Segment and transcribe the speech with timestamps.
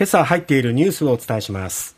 [0.00, 1.94] 今朝入っているニュースをお伝えします。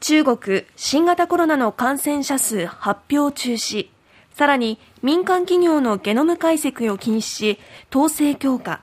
[0.00, 3.90] 中国新型コロナの感染者数発表中止。
[4.32, 7.58] さらに民間企業のゲノム解析を禁止し
[7.90, 8.80] 統制強化。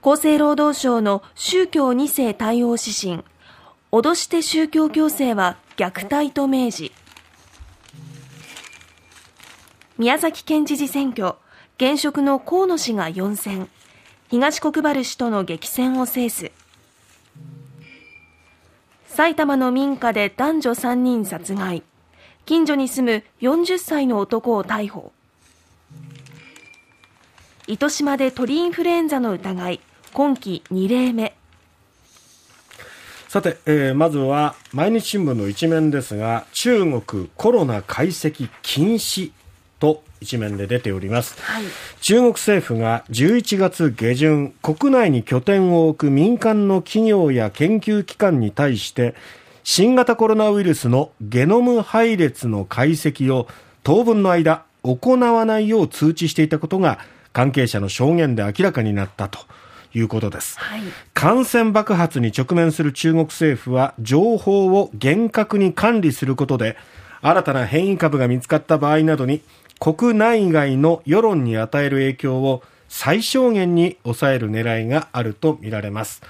[0.00, 3.24] 厚生労働省の宗教2世対応指針。
[3.90, 6.92] 脅して宗教強制は虐待と明示。
[9.98, 11.34] 宮崎県知事選挙。
[11.78, 13.68] 現職の河野氏が4選。
[14.30, 16.52] 東国原氏との激戦を制す。
[19.06, 21.82] 埼玉の民家で男女3人殺害。
[22.44, 25.12] 近所に住む40歳の男を逮捕。
[27.66, 29.80] 糸島で鳥インフルエンザの疑い。
[30.12, 31.34] 今季2例目。
[33.28, 39.32] さて、えー、まずは毎日新聞の一面ですが中国コロナ解析禁止
[39.78, 41.64] と一面で出ております、はい、
[42.00, 49.14] 中国政府が11月下旬国内に拠点を置く民間の企業や研究機関に対して
[49.62, 53.46] 新型コロナウイルスのゲノム配列の解析を
[53.82, 56.98] 当分の間行わないよう通知していたことが
[57.32, 59.38] 関係者の証言で明らかになったと
[59.94, 60.80] いうことです、はい、
[61.14, 66.76] 感染爆発に直面する中国政府は情報を厳格に管理することで
[67.20, 69.42] 新たな変異株が見つかった場合などに
[69.78, 76.22] 国内外の世論に与える影響を最小限に抑える狙いがあるとみられます。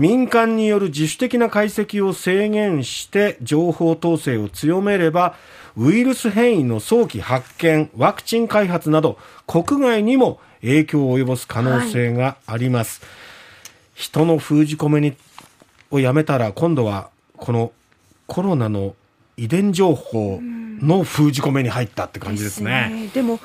[0.00, 5.34] 民間による自主的な解析を制限して情報統制を強めれば
[5.76, 13.10] ウイルス変異の早期発見ワクチン開発など国外にも影響を及ぼす可能性があります、はい、
[13.94, 15.16] 人の封じ込めに
[15.90, 17.72] をやめたら今度はこの
[18.26, 18.94] コロナの
[19.36, 20.40] 遺伝情報
[20.82, 22.88] の封じ込めに入ったって感じですね。
[22.90, 23.40] ですねでも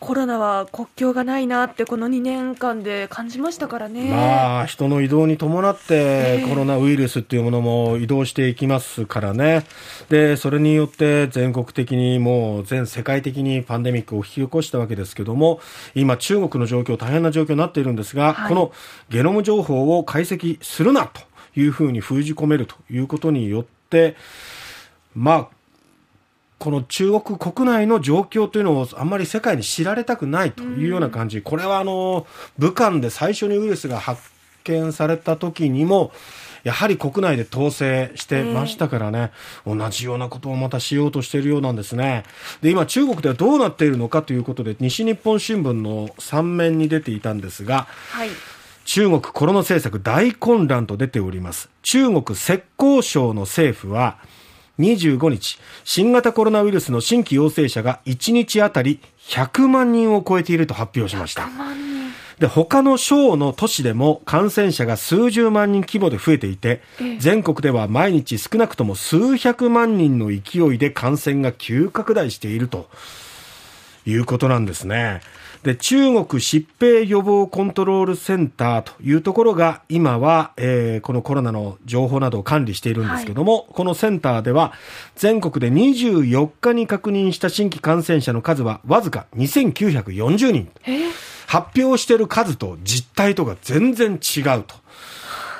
[0.00, 4.10] コロナは国境がないなってこの2年間で感じましたからね。
[4.10, 9.66] まあ人の移動に伴ってコロナウイルスっていうものも移動していきますからね。
[10.08, 15.60] で、それによって全国的にもう全世界的にパンデミックを引き起こしたわけですけども、
[15.94, 18.72] 今中国の状況大変な状況になっているんですが、はい、この
[19.10, 21.20] ゲノム情報を解析するなと
[21.54, 24.16] いうふうに封じ込めるということによって、
[25.14, 25.59] まあ
[26.60, 32.26] この中国国内の状況というのをあんまり世界に知られたくないというような感じ、これはあの
[32.58, 34.20] 武漢で最初にウイルスが発
[34.64, 36.12] 見された時にも、
[36.62, 39.32] やはり国内で統制してましたからね、
[39.66, 42.24] 同じようなことをまたしようとしているようなんですね。
[42.60, 48.28] で、今中国ではどうなっているのかということで、西日本新聞の3面に出ていたんですが、はい
[48.86, 51.68] 中国コロナ政策大混乱と出ております。
[51.82, 54.18] 中国浙江省の政府は、
[54.80, 61.48] 25日、新型コロナウイルスの新規陽性者が1日あたり100万人を超えていると発表しました。
[62.40, 66.80] で、他の省の都市でも感染者が数十万人規模で増えていて、
[67.18, 72.88] 全国では毎日少なくとも数百万人の勢いで感染が急拡大していると
[74.06, 75.20] いうことなんですね。
[75.62, 84.72] で、中国疾病予防コントロールセンターというところが今は、えー、このコロナの情報などを管理しているんですけども、はい、このセンターでは
[85.16, 90.68] 全国で24日に確認した新規感染者の数はわずか2940人。
[91.46, 94.76] 発表している数と実態とが全然違うと。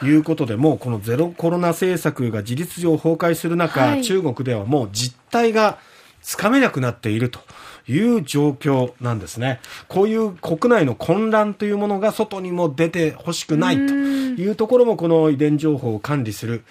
[0.02, 5.78] いうことで、もうこのゼロコロナ政策が事実上崩壊する中、はい、中国ではもう実態が
[6.22, 7.40] つかめなくなっていると。
[7.88, 9.58] いう状況なんですね。
[9.88, 16.62] こういう国内の混乱というものが外にも出てほしくないというところもこの遺伝情報を管理する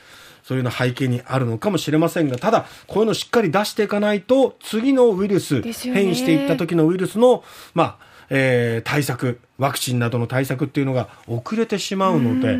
[0.43, 7.43] そういうの背景にあるのかもしれませんが、ただ、こういうのをしっかり出していかないと、次のウイルス、変異していった時のウイルスの、
[7.75, 7.97] まあ、
[8.31, 12.57] えー、対策、ワクチンなどの対策っていうのが遅れてしまうので、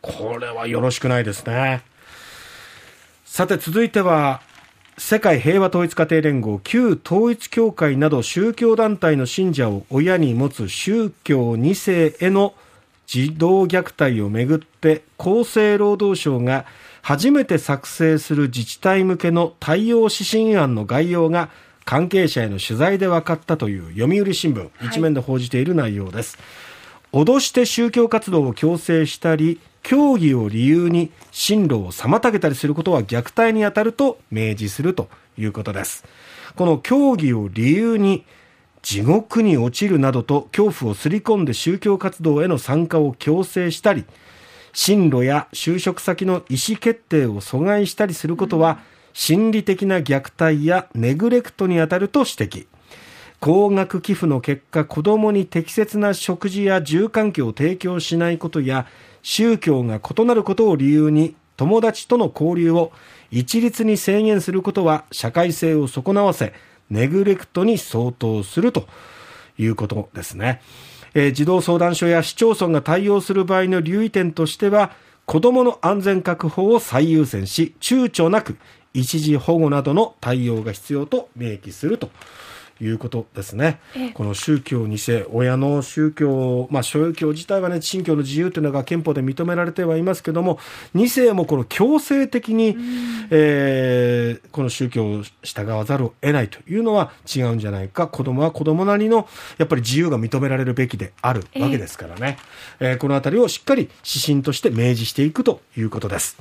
[0.00, 1.82] これはよろしくないですね。
[3.24, 4.40] さて、続いては、
[5.04, 12.54] 世界平和統一家庭連合旧統一教会など宗教団体の信者を親に持つ宗教2世への
[13.08, 16.66] 児童虐待をめぐって厚生労働省が
[17.02, 21.50] 初めて作成する自治体向けの対応指針案の概要が
[21.84, 24.70] 関係者への取材で分かったという読売新聞。
[24.86, 26.38] 一面で報じている内容です、
[27.12, 36.04] 脅して宗教活動を強制したり教義を理由に進路を妨げたりすることは虐待に当たると明示するということです。
[36.56, 38.24] この教義を理由に
[38.82, 44.04] 地獄に落ちるなどと恐怖をすり込んで宗教活動への参加を強制したり、
[44.72, 48.80] 進路や就職先の意思決定を阻害したりすることは、
[49.12, 52.66] 心理的な虐待やネグレクトに当たると指摘。
[53.42, 58.86] 高額寄付の結果、子供に適切な食事や住環境を提供しないことや、
[59.22, 62.92] 宗教が異なることを理由に友達との交流を
[63.32, 66.52] 一律に制限することは社会性を損なわせ、
[66.88, 68.86] ネグレクトに相当すると
[69.58, 70.62] いうことですね。
[71.12, 74.92] えー、児童相談所や市町村が対応する場合の留意点としては、
[75.26, 78.56] 子供の安全確保を最優先し、躊躇なく
[78.94, 82.08] 一時保護などの対応が必要と明記すると
[82.80, 83.80] いうことですね。
[84.14, 90.58] この宗教2世、親の宗教、まあ、宗教自体はね、信教の自由というのが憲法で認められてはいますけども、
[90.94, 92.76] 2世もこの強制的に、
[93.30, 98.08] えー、この宗教を従わざるを得ないというのは違うんじゃないか。
[98.08, 99.28] 子供は子供なりの、
[99.58, 102.38] やっぱり自由が認められるべきであるわけですからね。
[102.80, 106.36] えー、このあたりをしっかり指針として明示していくということです。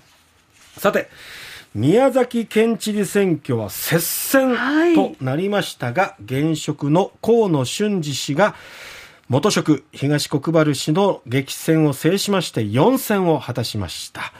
[0.77, 1.09] さて、
[1.73, 4.57] 宮崎県知事選挙は接戦
[4.93, 8.55] となりましたが、はい、現職の河野俊二氏が
[9.29, 14.33] 元職東国原氏の激戦を制しまして4選を果たしました。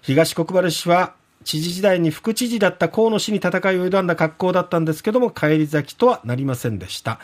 [0.00, 1.14] 東国原氏は
[1.44, 7.20] 知事時代に副知事だった河野氏に戦いを挑んだ格好だったんですけども返り咲きとはなりませんでした。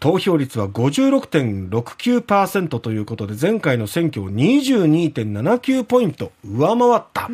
[0.00, 7.28] 投票率は56.69%ということで前回の選挙を22.79ポイント上回った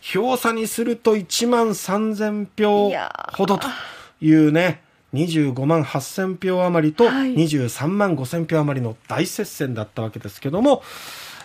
[0.00, 2.92] 票差にすると1万3000票
[3.32, 3.68] ほどと
[4.20, 4.82] いうね
[5.14, 10.82] 25万8000票余りと23万5000票余りの大接戦だったわけですけども、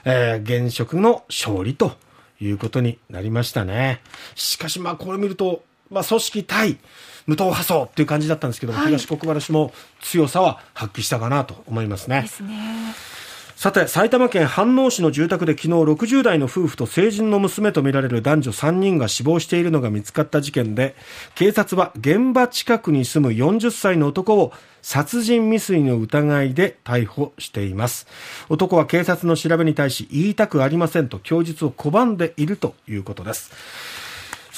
[0.06, 1.94] えー、現職の勝利と
[2.42, 4.02] いうことになりましたね。
[4.36, 6.78] しかしまあこれ見ると、まあ組織対
[7.28, 9.72] 無党派層っていう感じだったんですけども、はい、東国原氏も
[10.02, 12.22] 強さは発揮したかなと思いますね。
[12.22, 12.96] ですね。
[13.60, 20.96] さて、埼玉県飯能市の住宅で昨日60代の夫婦と成人の娘とみられる男女3人が死亡しているのが見つかった事件で、
[21.36, 28.08] 警察は現場近くに住む40歳の男を殺人未遂の疑いで逮捕しています。
[28.48, 33.52] 男は警察の調べに対し言いたくありませんと供述を拒んでいるということです。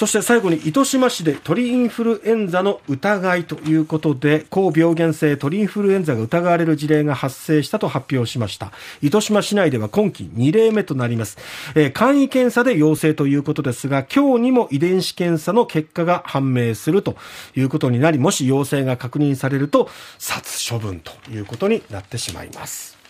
[0.01, 8.71] そして最後に糸島市で鳥インフルエンザの疑いということで、高病原性鳥インフルエンザが疑われる事例が発生したと発表しました。
[9.03, 11.37] 糸島市内では今季2例目となります。
[11.75, 17.15] えー、簡易検査で陽性ということですが、今日にも遺伝子検査の結果が判明すると
[17.55, 19.87] いうことになり、もし陽性が確認されると、
[20.17, 22.97] 殺処分ということになってしまいます。